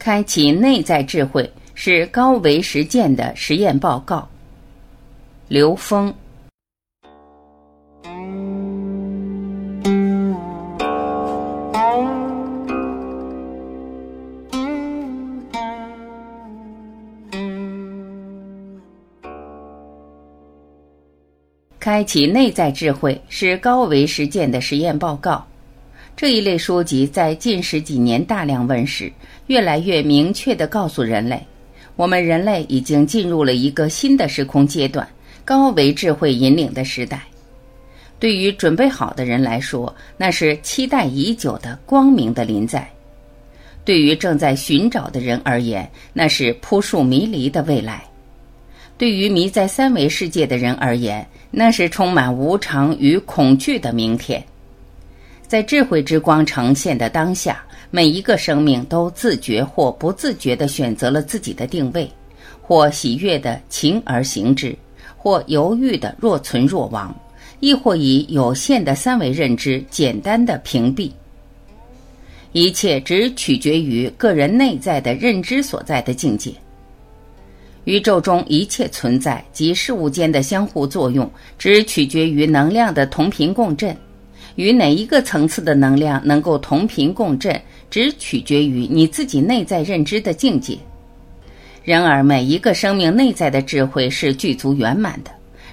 [0.00, 4.26] 开启内在智慧是高维实践的实验报告。
[5.46, 6.12] 刘峰。
[21.78, 25.49] 开启内在智慧是高维实践的实验报告。
[26.20, 29.10] 这一类书籍在近十几年大量问世，
[29.46, 31.42] 越来越明确地告诉人类，
[31.96, 35.08] 我们人类已经进入了一个新的时空阶段——
[35.46, 37.22] 高维智慧引领的时代。
[38.18, 42.82] 对于准备好的人来说，那是期待已久的光明的临在；
[43.82, 47.96] 对于正在寻找的人而言，那是扑朔迷离的未来；
[48.98, 54.44] 对于迷在三维世界的人而言，那是充满无常与恐惧的明天，
[55.50, 57.60] 在智慧之光呈现的当下，
[57.90, 62.08] 每一个生命都自觉或不自觉地选择了自己的定位，
[62.62, 64.72] 或喜悦的勤而行之，
[65.16, 67.12] 或犹豫的若存若亡，
[67.58, 71.10] 亦或以有限的三维认知简单的屏蔽。
[72.52, 76.52] 一切只取决于个人内在的认知所在的境界。
[77.86, 83.96] 宇宙中一切存在及事物间的相互作用，只取决于能量的同频共振。
[84.60, 87.58] 与哪一个层次的能量能够同频共振，
[87.88, 90.76] 只取决于你自己内在认知的境界。
[91.82, 95.30] 然而，每一个生命内在的智慧是具足圆满的，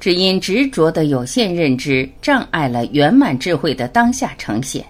[0.00, 4.82] 只因执着的有限认知障碍了圆满智慧的当下呈现。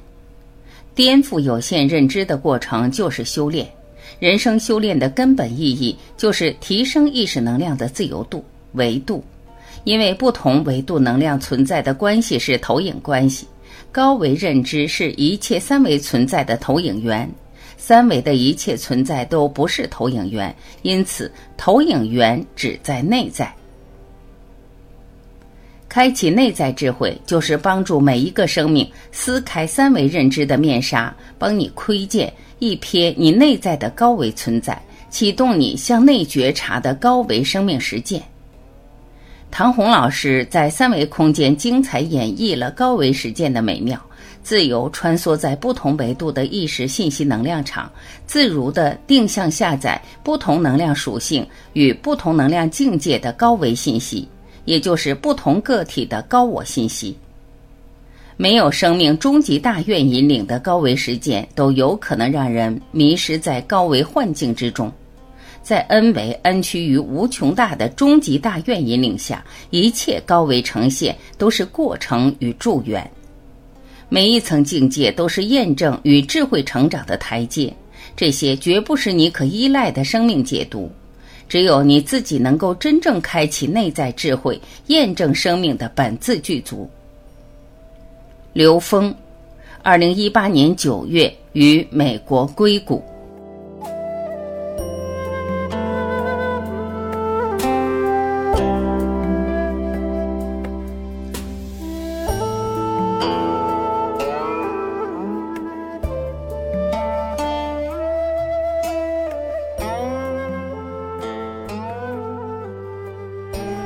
[0.95, 3.67] 颠覆有限认知的过程就是修炼。
[4.21, 8.45] 人生修炼的根本意义就是提升意识能量的自由度、
[8.75, 9.25] 维度，
[9.83, 13.49] 因为不同维度能量存在的关系是投影关系。
[13.93, 17.29] 高维认知是一切三维存在的投影源，
[17.77, 23.53] 三维的一切存在都不是投影源，因此投影源只在内在。
[25.89, 32.33] 开启内在智慧，就是帮助每一个生命撕开三维认知的面纱，帮你窥见。
[32.61, 38.23] 一瞥你内在的高维存在，启动你向内觉察的高维生命实践。
[39.51, 44.01] 唐红老师在三维空间精彩演绎了高维实践的美妙，
[44.43, 47.91] 自由穿梭在不同维度的意识信息能量场，
[48.27, 54.27] 自如的定向下载不同能量属性与不同能量境界的高维信息，
[54.65, 57.17] 也就是不同个体的高我信息。
[58.37, 64.91] 没有生命终极大愿引领的高维实践，都有可能让人迷失在高维幻境之中。
[65.63, 73.09] 在 N 维 N 趋于无穷大的终极大愿引领下，一切高维呈现都是过程与助缘。
[74.09, 77.73] 每一层境界都是验证与智慧成长的台阶，
[78.17, 80.91] 这些绝不是你可依赖的生命解读。
[81.49, 86.89] 只有你自己能够真正开启内在智慧，验证生命的本自具足。
[88.53, 89.15] 刘峰，
[89.83, 93.03] 二零一八年九月于美国硅谷。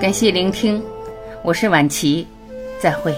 [0.05, 0.83] 感谢聆听，
[1.43, 2.27] 我是晚琪，
[2.79, 3.11] 再会。